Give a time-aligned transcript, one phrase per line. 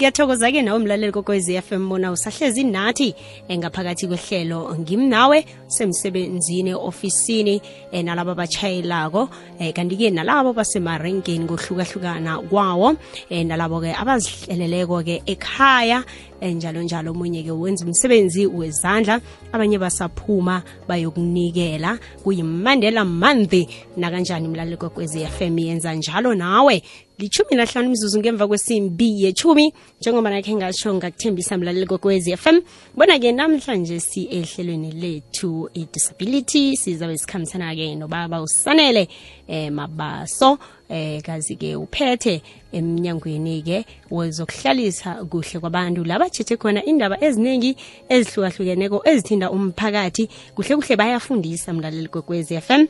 [0.00, 3.14] ngiyathokoza-ke nawe mlaleli kokwezi FM bona usahlezi nathi
[3.48, 4.76] engaphakathi kwehlelo.
[4.80, 7.60] Ngimnawe semsebenzini ofisini
[7.92, 9.28] eh, nalabo abatshayelako
[9.60, 12.96] eh, kanti-ke nalabo basemarenkeni ngohlukahlukana kwawo
[13.28, 16.02] eh, nalabo-ke abazihleleleko-ke ekhaya
[16.42, 16.82] njalo.
[16.82, 19.20] Njalo omunye-ke wenza umsebenzi wezandla
[19.52, 21.98] abanye basaphuma bayokunikela.
[22.22, 23.54] Kuyimandela month
[23.96, 26.82] nakanjani mlaleli kokwezi FM yenza njalo nawe.
[27.18, 32.60] Lichumi nahlanu mzuzu ngemva kwesimbi yechumi njengoba nakhe ngasho ngakuthembisa mlaleli kokwezi FM
[32.96, 36.76] bona-ke namhlanje si ehlelweni lethu i-disability.
[36.76, 39.08] Sizabe sikhambisana-ke nobaba usanele
[39.50, 47.76] eh mabaso eh kazi-ke uphethe eminyangweni ke wezokuhlalisa kuhle kwabantu la bajeje khona indaba eziningi
[48.08, 50.28] ezihlukahlukeneko ezithinda umphakathi.
[50.54, 52.86] Kuhle kuhle bayafundisa mlaleli f FM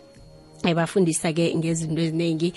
[0.68, 2.52] ebafundisa-ke ngezinto eziningi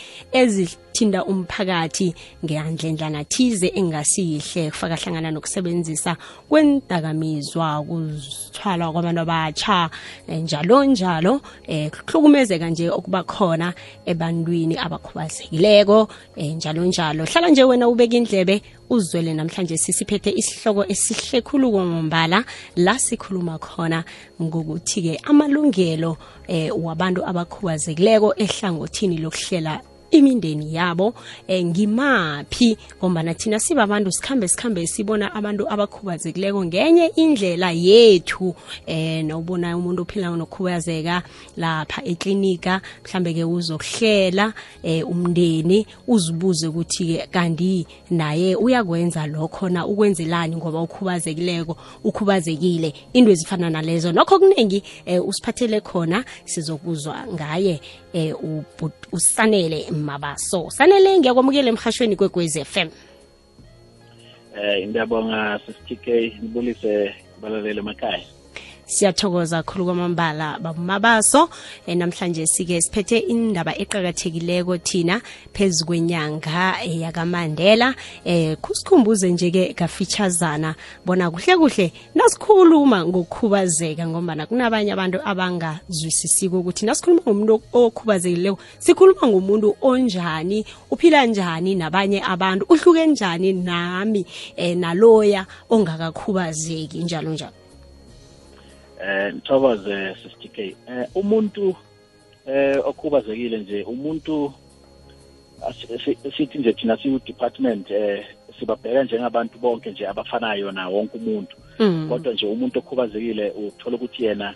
[0.93, 2.13] ezithinda umphakathi
[2.45, 6.15] ngandlendlana thize engasiyihle kufaka hlangana nokusebenzisa
[6.49, 9.89] kwendakamizwa ukuzithwala kwabantu abatsha
[10.27, 13.73] njalo njalo eh kuhlukumezeka nje okuba khona
[14.05, 17.25] ebantwini abakhubazekileko eh, njalo njalo.
[17.25, 24.03] Hlala nje wena ubeka indlebe uzwele namhlanje sisiphethe isihloko esihle khulu ngombala la sikhuluma khona
[24.41, 29.81] ngokuthi-ke amalungelo eh, wabantu abakhubazekileko ehlangothini lokuhlela
[30.13, 31.13] imindeni yabo
[31.47, 32.77] eh, ngimaphi?
[32.97, 40.29] Ngombana thina sibabantu sikhambe sikhambe sibona abantu abakhubazekileko ngenye indlela yethu eh nobona umuntu ophila
[40.29, 41.23] nokhubazeka
[41.57, 44.53] lapha eklinika mhlambe ke uzokuhlela
[44.83, 49.85] eh umndeni uzibuze ukuthi ke kanti naye uyakwenza lokho na?
[49.85, 52.93] Ukwenzelani ngoba ukhubazekileko ukhubazekile?
[53.13, 54.11] Into ezifana nalezo.
[54.11, 57.81] Nokho kuningi eh, usiphathele khona sizokuzwa ngaye
[58.13, 58.35] eh,
[59.11, 60.69] usanele mabaso.
[60.69, 62.15] Sanele ngiyakwamukela emhashweni
[62.61, 62.89] f m.
[64.53, 66.05] Um ngiyabonga sisitk
[66.41, 68.21] nibulise balalela emakhaya
[68.85, 71.49] siyathokoza khulu kwamambala babumabaso.
[71.87, 75.21] E, namhlanje sike siphethe indaba eqakathekileko thina
[75.53, 77.95] phezu kwenyanga e, yakamandela.
[78.25, 80.75] Eh kusikhumbuze nje-ke kafitshazana
[81.05, 89.75] bona kuhle kuhle nasikhuluma ngokukhubazeka ngombana kunabanye abantu abangazwisisiko ukuthi nasikhuluma ngomuntu okhubazekileko sikhuluma ngomuntu
[89.81, 94.25] onjani uphila njani nabanye abantu uhluke njani nami
[94.55, 97.62] eh, naloya ongakakhubazeki njalo njalo
[99.03, 100.75] eh ngithokoze sister K.
[100.87, 101.75] Eh umuntu
[102.47, 104.53] eh okhubazekile nje umuntu
[106.37, 108.25] sithi nje thina siyi department eh
[108.59, 111.55] sibabheka njengabantu bonke nje abafanayo na wonke umuntu.
[112.09, 114.55] Kodwa nje umuntu okhubazekile uthola ukuthi yena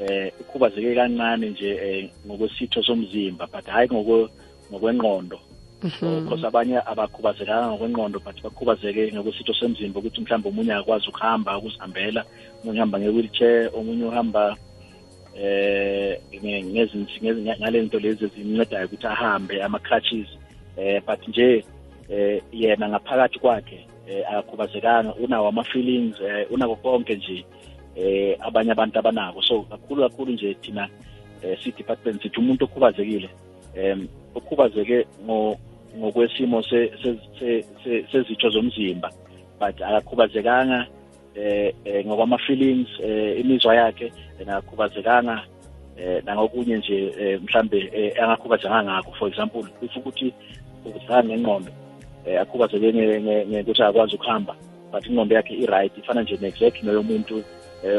[0.00, 3.88] eh ukhubazeke kancane nje ngokwesitho somzimba but hayi
[5.82, 12.24] ngokwengqondo because abanye abakhubazekanga ngokwengqondo but bakhubazeke ngokwesitho semzimba ukuthi mhlawumbe omunye akwazi ukuhamba ukuzihambela
[12.62, 14.56] omunye uhamba nge-wheelchair omunye uhamba
[15.36, 16.20] eh
[17.60, 20.28] ngale nto lezi zimncedayo ukuthi ahambe ama-crutches
[20.76, 21.64] eh but nje
[22.08, 23.86] eh yena ngaphakathi kwakhe
[24.28, 27.44] akakhubazekanga unawo ama-feelings eh unako konke nje
[27.96, 29.42] eh abanye abantu abanako.
[29.42, 30.88] So kakhulu kakhulu nje thina
[31.42, 33.28] eh si-department sithi umuntu okhubazekile.
[33.76, 35.06] Um okhubazeke
[35.98, 36.62] ngokwesimo
[38.12, 39.10] sezitho zomzimba.
[39.60, 40.86] But akakhubazekanga
[41.34, 41.72] eh
[42.06, 45.42] ngokwama-feelings eh imizwa yakhe akakhubazekanga
[45.98, 49.12] eh nangokunye nje mhlambe angakhubazekanga ngakho.
[49.18, 50.32] For example if ukuthi
[50.84, 51.72] ukhubazekanga ngengqondo
[52.26, 54.54] eh akhubazeke ngekuthi akwazi ukuhamba
[54.92, 57.42] but ingqondo yakhe i-right ifana nje ne-exact neyomuntu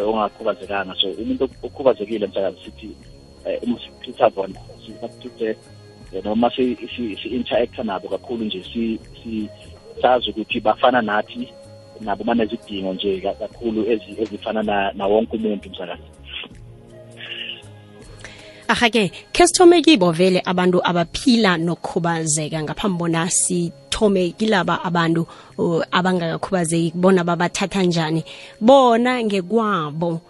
[0.05, 0.95] ongakhubazekanga.
[0.95, 2.89] So umuntu okhubazekile msakazi sithi
[3.63, 5.55] uma sichitha bona sibathuthe
[6.23, 8.63] noma si-interacta nabo kakhulu nje
[10.01, 11.53] sazi ukuthi bafana nathi
[12.01, 13.85] nabo banezidingo nje kakhulu
[14.21, 14.63] ezifana
[14.93, 16.03] na wonke umuntu msakazi
[18.67, 22.63] ahake khe sithome kibo vele abantu abaphila nokukhubazeka.
[22.63, 25.27] Ngaphambi bona sithome kilaba abantu
[25.91, 28.23] abangakakhubazeki bona babathatha njani.
[28.61, 30.21] Bona ngekwabo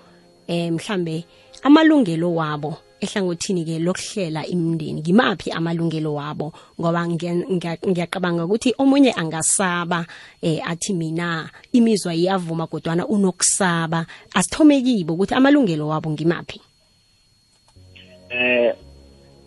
[0.47, 1.25] eh mhlambe
[1.63, 6.53] amalungelo wabo ehlangothini-ke lokuhlela imndeni ngimaphi amalungelo wabo?
[6.79, 10.05] Ngoba ngiyaqabanga ukuthi omunye angasaba
[10.41, 14.05] eh athi mina imizwa iyavuma kodwana unokusaba.
[14.33, 16.61] Asithome kibo ukuthi amalungelo wabo ngimaphi?
[18.29, 18.73] Eh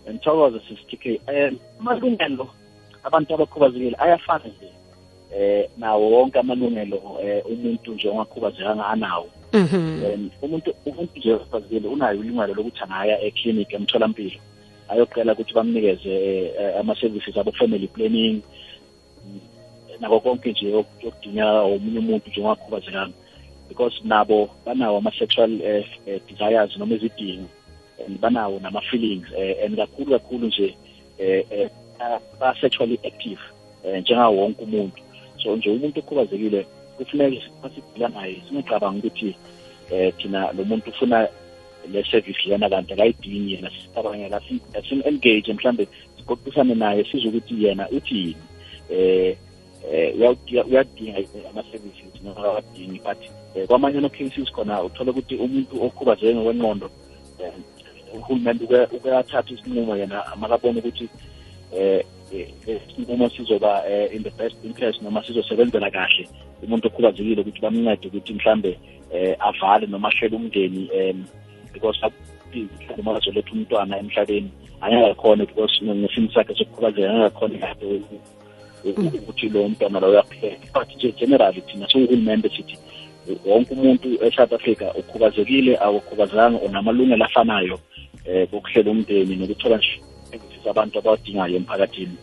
[0.09, 2.49] ngithokoza sisitk eh amalungelo
[3.05, 4.80] abantu abakhubazekile ayafana nje.
[5.37, 9.29] Eh nawo wonke amalungelo eh umuntu nje ongakhubazekanga anawo.
[9.53, 14.41] Um umuntu umuntu nje okhubazekile unayo ilungelo lokuthi angaya eclinic emtholampilo
[14.89, 16.15] ayoqela ukuthi bamnikeze
[16.81, 18.43] ama-services abo family planning.
[20.01, 23.15] Nako konke nje okudingeka omunye umuntu nje ongakhubazekanga.
[23.69, 25.85] Because nabo banawo ama-sexual uh,
[26.27, 27.47] desires noma izidingo
[28.05, 29.29] and banawo nama-feelings
[29.65, 30.75] and kakhulu kakhulu nje
[32.41, 33.41] ba-sexually active
[34.01, 35.03] njengawo wonke umuntu.
[35.43, 36.67] So nje umuntu okhubazekile
[36.97, 38.43] kufuneka masibhila naye.
[38.49, 39.37] Singacabanga ukuthi
[39.91, 41.29] eh thina lo muntu ufuna
[41.93, 43.71] le service lena kanti akayidingi yena.
[43.71, 44.41] Sicabangela
[44.89, 48.37] sim-engage mhlambe siqoqisane naye size ukuthi yena uthini
[48.91, 49.35] um
[50.69, 51.19] uyadinga
[51.51, 53.19] ama-services noma akawadingi but
[53.57, 56.91] um kwamanye ama-cases khona uthole ukuthi umuntu okhubazeke ngokwenqondo
[57.41, 57.63] um
[58.15, 58.65] uhulumende
[58.97, 61.09] ukuyathatha isinqumo yena amakabona ukuthi
[61.73, 62.03] um
[62.33, 63.83] isinqumo sizoba
[64.13, 66.29] in the best interest noma sizosebenzela kahle
[66.63, 68.79] umuntu okhubazekile ukuthi bamncede ukuthi mhlambe
[69.13, 71.25] um avale noma ahlele umndeni um
[71.73, 74.51] because mhlawumbe uma bazoletha umntwana emhlabeni
[74.81, 78.01] angeke akhone because ngesimo sakhe sokukhubazeka angeke akhone kahle
[78.85, 82.79] ukuthi lo mntwana lo uyapheka but nje generally thina siwuhulumende sithi
[83.47, 87.79] wonke umuntu e-south africa ukhubazekile awukhubazekanga unamalungelo afanayo
[88.27, 90.01] um bokuhlela umndeni nokuthola nje
[90.69, 92.17] abantu abawadingayo emphakathini.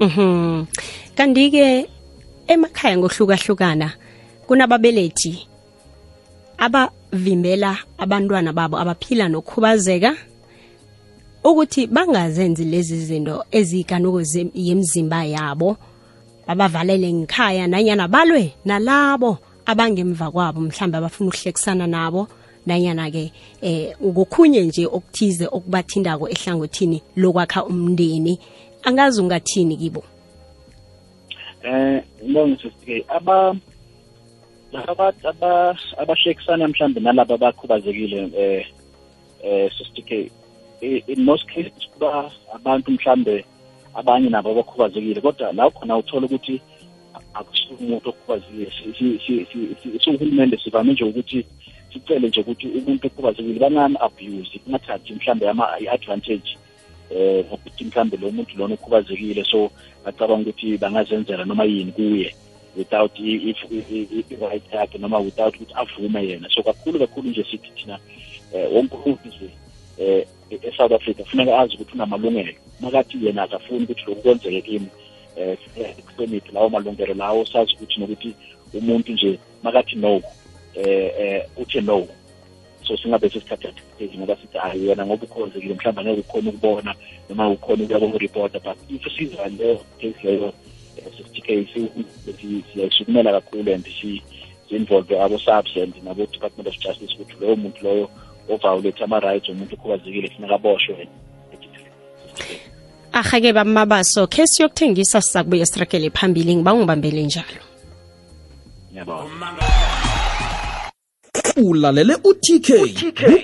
[0.00, 0.66] Mhm.
[1.14, 1.86] Kanti-ke
[2.48, 3.92] emakhaya ngohlukahlukana
[4.46, 5.46] kunababelethi
[6.58, 10.12] abavimbela abantwana babo abaphila nokukhubazeka
[11.44, 14.20] ukuthi bangazenzi lezi zinto eziyikanuko
[14.54, 15.76] yemzimba yabo.
[16.46, 22.28] Babavalele ngikhaya nanyana balwe nalabo abangemva kwabo mhlawumbe abafuna ukuhlekisana nabo.
[22.66, 23.32] Nanyana-ke
[23.62, 28.38] eh ngokhunye nje okuthize okubathindako ehlangothini lokwakha umndeni
[28.82, 30.02] angazi ungathini kibo
[31.62, 33.56] eh ngibonga sisike aba
[34.72, 38.66] laba abashekisana mhlambe nalabo abakhubazekile eh
[39.42, 40.30] eh sisike
[40.82, 43.44] in most cases kuba abantu mhlambe
[43.94, 46.60] abanye nabo abakhubazekile kodwa la khona uthola ukuthi
[47.34, 48.70] akusuke umuntu okhubazekile
[50.02, 51.46] siwuhulumende sivame nje ukuthi
[51.94, 55.46] sicele nje ukuthi umuntu okhubazekile bangani abuse kungathathi mhlambe
[55.80, 56.50] i-advantage
[57.10, 59.70] eh ukuthi mhlambe lo muntu lona okhubazekile so
[60.04, 62.34] bacabanga ukuthi bangazenzela noma yini kuye
[62.76, 66.48] without i-right yakhe noma without ukuthi avume yena.
[66.50, 67.98] So kakhulu kakhulu nje sithi thina
[68.54, 69.50] um wonke umuntu nje
[69.98, 72.52] eh e-south africa kufuneka azi ukuthi unamalungelo.
[72.80, 74.88] Makathi yena akafuni ukuthi lokhu kwenzeke kimi
[75.36, 75.56] um
[76.06, 78.34] kuhloniphe lawo malungelo lawo sazi ukuthi nokuthi
[78.74, 80.22] umuntu nje makathi no
[80.76, 82.08] um uthe no.
[82.86, 86.94] So singabe sesithatha advantage ngoba sithi ayi wena ngoba ukhubazekile mhlawumbe angeke ukhona ukubona
[87.28, 90.52] noma ukhona ukuya reporter but if siza leyo case leyo
[91.16, 91.66] sesitike
[92.72, 93.86] siyayisukumela kakhulu and
[94.68, 98.10] si-involve abo-subs and nabo-department of justice ukuthi loyo muntu loyo
[98.48, 101.08] ovaulethe ama-rights omuntu okhubazekile funeka aboshwe
[103.12, 107.64] ahake bamabaso khe siyokuthengisa sizakubuye sirakele phambili ngiba ungibambele njalo
[108.90, 109.83] ngiyabona
[111.56, 112.70] ulalele utk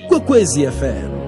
[0.08, 1.19] kukwekwezi fm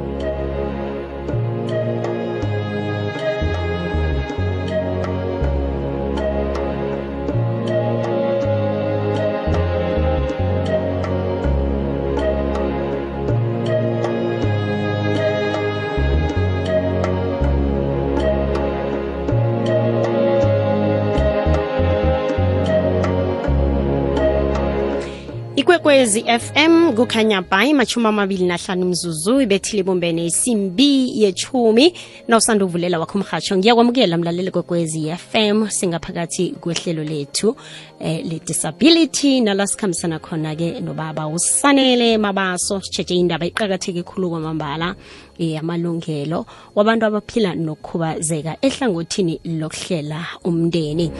[26.03, 31.95] ikwekwezi fm kukhanya bhayi machumi amabili nahlanu mzuzu ibethile ibumbene isimbi yechumi
[32.29, 37.57] nawusanda uvulela wakho mhatsho ngiyakwamukela mlaleli kwekwezi fm singaphakathi kwehlelo lethu
[38.01, 39.41] eh, le-disability.
[39.41, 44.95] Nala sikhambisana khona-ke nobaba usanele mabaso sitshetshe indaba iqakatheke khulu kwamambala
[45.39, 51.13] eh, amalungelo wabantu abaphila nokukhubazeka ehlangothini lokuhlela umndeni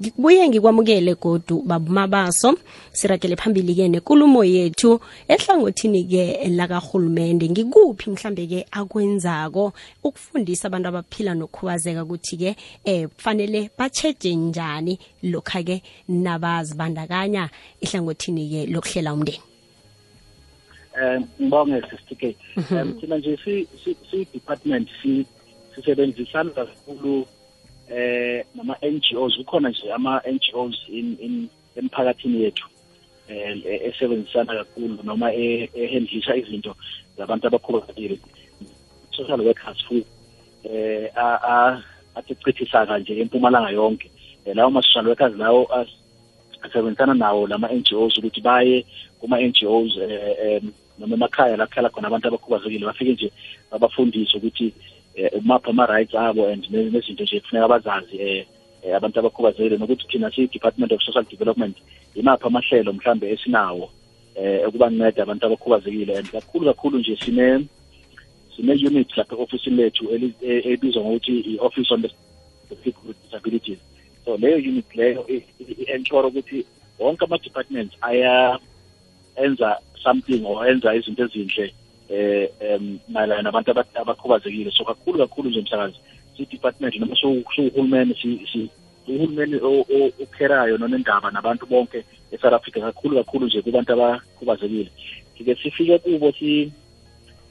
[0.00, 2.58] ngibuye ngikwamukele godu babumabaso
[2.92, 7.48] sirakele phambili-ke nekulumo yethu ehlangothini-ke lakarhulumende.
[7.48, 9.72] Ngikuphi mhlambe-ke akwenzako
[10.04, 17.48] ukufundisa abantu abaphila nokukhubazeka ukuthi-ke eh kufanele batsheje njani lokha-ke nabazibandakanya
[17.80, 19.40] ehlangothini-ke lokuhlela umndeni?
[20.96, 22.36] Um ngibonge sisitike
[22.70, 23.38] um thina nje
[24.10, 24.88] si-department
[25.74, 27.26] sisebenzisana kakhulu
[27.90, 32.66] eh nama NGOs kukhona nje ama NGOs in in emphakathini yethu
[33.28, 36.76] eh esebenzisana kakhulu noma ehandlisha izinto
[37.16, 38.18] zabantu abakhubazekile.
[39.10, 40.04] Social workers fu
[40.64, 41.82] eh a
[42.14, 44.10] aticithisa kanje empumalanga yonke.
[44.54, 45.68] Lawo ma social workers lawo
[46.62, 48.86] asebenzisana nawo lama NGOs ukuthi baye
[49.20, 50.62] kuma NGOs eh
[50.98, 53.32] noma emakhaya lapho khala khona abantu abakhubazekile bafike nje
[53.70, 54.74] babafundise ukuthi
[55.38, 58.44] umapha ama-rights abo and nezinto nje kufuneka bazazi um
[58.82, 61.76] eh, abantu abakhubazekile nokuthi thina siyi-department of social development
[62.14, 63.90] imaphi amahlelo mhlambe esinawo
[64.34, 67.66] eh ukubanceda abantu abakhubazekile and kakhulu kakhulu nje sine
[68.56, 72.10] sine-unit lapha e-ofisini lethu eli- e- ebizwa ngokuthi i-office on the
[72.84, 73.78] people with disabilities.
[74.24, 76.64] So leyo unit leyo i- i- i-ensure ukuthi
[76.98, 78.58] wonke ama-departments aya
[79.36, 81.74] enza something or enza izinto ezinhle
[82.08, 84.70] eh em mayelana nabantu aba- abakhubazekile.
[84.70, 85.96] So kakhulu kakhulu nje msakazi
[86.36, 88.70] si-department noma siwu- siwuhulumeni si- si-
[89.08, 94.90] uhulumeni o- o- okherayo nonendaba nabantu bonke e-south africa kakhulu kakhulu nje kubantu abakhubazekile.
[95.38, 96.72] Sike sifike kubo si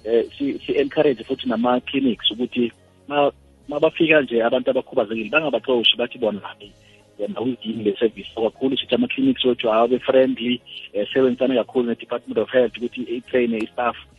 [0.06, 2.72] eh si si-encourage futhi nama-clinics ukuthi
[3.08, 3.32] ma
[3.68, 6.72] mabafika nje abantu abakhubazekile bangabaxoshi bathi bona hayi
[7.20, 8.30] yena uyidingi le service?
[8.36, 10.62] So kakhulu sithi ama-clinics wethu awabe friendly
[10.94, 14.15] um sebenzisane kakhulu ne-department of health ukuthi i-traine i-staff eh,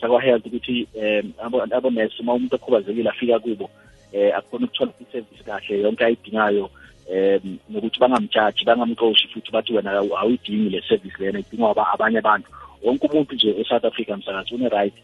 [0.00, 1.32] sakwa-health ukuthi um
[1.72, 6.70] abonesi uma umuntu okhubazekile afika kubo um akhona ukuthola i-service kahle yonke ayidingayo
[7.10, 12.48] um nokuthi bangamjaji bangamqoshi futhi bathi wena awu- awuyidingi le service lena idingwa abanye abantu
[12.82, 14.94] wonke umuntu nje e-south africa msakazi une-right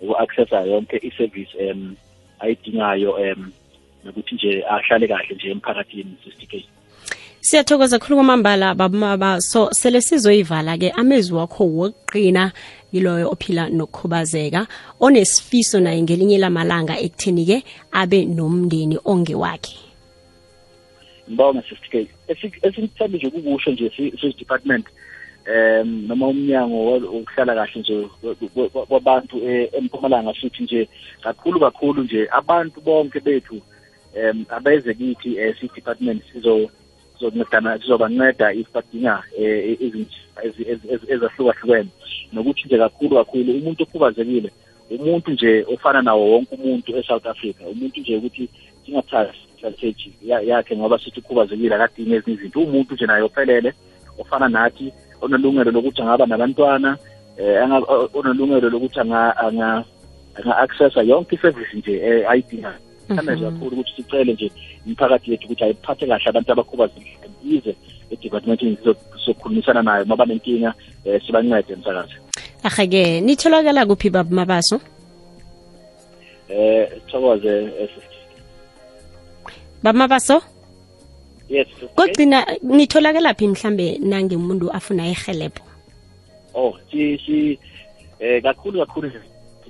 [0.00, 1.96] uku-accessa yonke i-service um
[2.40, 3.52] ayidingayo um
[4.04, 6.16] nokuthi nje ahlale kahle nje emphakathini
[6.50, 6.64] K
[7.46, 12.52] siyathokoza khulu kwamambala babamaba so sele sizoyivala-ke amezwi wakho wokuqina
[12.92, 14.66] yiloyo ophila nokukhubazeka
[15.00, 19.74] onesifiso naye ngelinye lamalanga ekutheni-ke abe nomndeni ongewakhe.
[21.28, 24.86] Ngibonga sister K Esi- esikuthanda nje kukusho nje si- sis-department
[25.46, 30.88] um noma umnyango wo- wokuhlala kahle nje wa- wa- wabantu eh, empumalanga sithi nje
[31.22, 32.28] kakhulu kakhulu nje.
[32.30, 33.60] Abantu bonke bethu
[34.16, 36.70] um abeze kithi eh, si-department sizo
[37.30, 41.88] sizoncedana sizobanceda if badinga eh, izinto ezi- ezi- ezi- ezahlukahlukene.
[42.32, 44.50] Nokuthi nje kakhulu kakhulu umuntu okhubazekile
[44.90, 48.48] umuntu nje ofana nawo wonke umuntu e-south africa umuntu nje ukuthi
[48.86, 52.60] singathathi strategy ya- yakhe ngoba sithi ukhubazekile akadingi ezinye izinto.
[52.60, 53.72] Umuntu nje naye ophelele
[54.18, 56.98] ofana nathi onelungelo lokuthi angaba nabantwana
[57.38, 59.84] eh anga- o- onelungelo lokuthi anga anga
[60.36, 62.80] anga-accessa yonke i-service nje eh, ayidingayo
[63.16, 64.52] thanda nje kakhulu ukuthi sicele nje
[64.86, 67.76] imiphakathi yethu ukuthi ayiphathe kahle abantu abakhubazekile ize
[68.10, 68.78] edepartmentini
[69.18, 70.74] sizokhulumisana nayo uma banenkinga
[71.06, 72.16] um sibancede msakazi.
[72.62, 74.80] Ahake nitholakala kuphi babamabaso
[76.50, 78.18] um thokoze eh, sister.
[79.82, 80.42] babamabaso
[81.48, 81.88] yes sister.
[81.88, 81.94] K.
[81.94, 85.64] kokugcina nitholakala phi mhlambe nangemuntu afuna ihelebho
[86.54, 87.58] oh si si
[88.20, 89.10] eh kakhulu kakhulu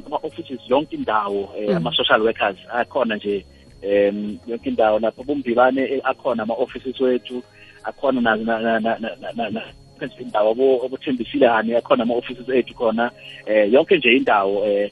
[0.07, 3.45] ama offices yonke indawo eh, ama social workers akhona nje
[3.83, 7.43] em yonke indawo lapho bumbibane eh, akhona ama offices wethu
[7.85, 8.39] akhona
[10.21, 13.11] indawo obuthembisile hani akhona ama offices ethu khona.
[13.47, 14.91] Eh yonke nje indawo eh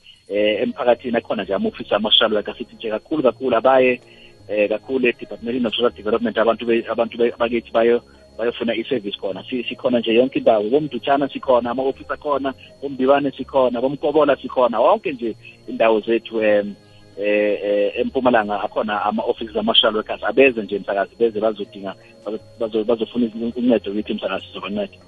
[0.62, 4.00] emphakathini akhona nje ama offices ama social workers sithi nje kakhulu kakhulu abaye
[4.49, 8.02] eh kakhulu e-department of social development abantu abantu bakithi bayo
[8.40, 9.44] bayofuna i-service khona.
[9.50, 10.64] Si- sikhona nje yonke indawo.
[10.73, 14.80] Bomdutshana sikhona ama-ofisi akhona bomdibane sikhona bomkobola sikhona.
[14.80, 15.37] Wonke nje
[15.68, 16.75] indawo zethu um
[17.20, 20.23] eh empumalanga akhona ama-offices ama-social workers.
[20.25, 21.94] Abeze nje msakazi beze bazodinga
[22.25, 24.99] bazo- bazo- bazofuna uncedo kithi msakazi sizobanceda.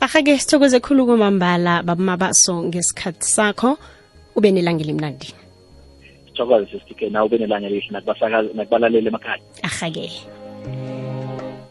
[0.00, 3.78] Ahake sithokoze khulu kumambala babamabaso ngesikhathi sakho.
[4.36, 5.34] Ube nelanga elimnandi
[6.26, 7.90] sithokoze sisitike na ube nelanga elihle
[8.54, 9.42] nakubalaleli emakhaya.
[9.62, 10.10] Ahake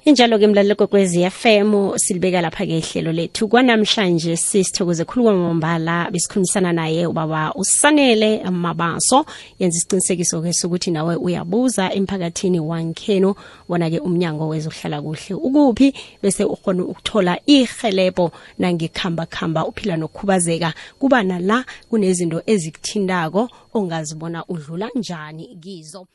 [0.08, 3.48] injalo-ke mlalelo kokwezi FM silibeka lapha-ke ihlelo lethu.
[3.48, 9.26] Kwanamhlanje sisithokoze khulu kwamambala besikhulumisana naye ubaba usanele mabaso.
[9.60, 13.36] Yenza isiqinisekiso-ke sokuthi nawe uyabuza emphakathini wankheno
[13.70, 22.42] wona-ke umnyango wezohlala kuhle ukuphi bese ukhona ukuthola ihelebho nangikhambakhamba uphila nokukhubazeka kuba nala kunezinto
[22.46, 26.08] ezikuthindako ongazibona udlula njani kizo